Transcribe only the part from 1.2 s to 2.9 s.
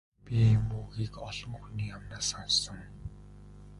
олон хүний амнаас сонссон.